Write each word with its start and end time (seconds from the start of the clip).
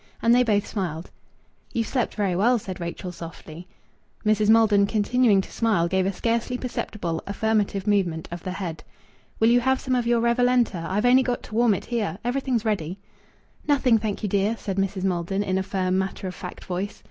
And 0.23 0.33
they 0.33 0.41
both 0.41 0.65
smiled. 0.65 1.11
"You've 1.73 1.85
slept 1.85 2.15
very 2.15 2.35
well," 2.35 2.57
said 2.57 2.79
Rachel 2.79 3.11
softly. 3.11 3.67
Mrs. 4.25 4.49
Maldon, 4.49 4.87
continuing 4.87 5.41
to 5.41 5.51
smile, 5.51 5.87
gave 5.87 6.07
a 6.07 6.11
scarcely 6.11 6.57
perceptible 6.57 7.21
affirmative 7.27 7.85
movement 7.85 8.27
of 8.31 8.41
the 8.41 8.49
head. 8.53 8.83
"Will 9.39 9.49
you 9.51 9.59
have 9.59 9.79
some 9.79 9.93
of 9.93 10.07
your 10.07 10.19
Revalenta? 10.19 10.83
I've 10.89 11.05
only 11.05 11.21
got 11.21 11.43
to 11.43 11.53
warm 11.53 11.75
it, 11.75 11.85
here. 11.85 12.17
Everything's 12.25 12.65
ready." 12.65 12.97
"Nothing, 13.67 13.99
thank 13.99 14.23
you, 14.23 14.27
dear," 14.29 14.57
said 14.57 14.77
Mrs. 14.77 15.03
Maldon, 15.03 15.43
in 15.43 15.59
a 15.59 15.61
firm, 15.61 15.99
matter 15.99 16.25
of 16.27 16.33
fact 16.33 16.65
voice. 16.65 16.99